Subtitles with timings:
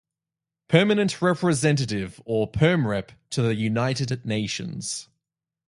[0.67, 5.07] Permanent Representative, or "Perm Rep", to the United Nations.